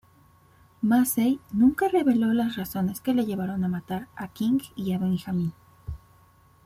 [0.81, 5.53] Massey nunca reveló las razones que le llevaron a matar a King y Benjamin.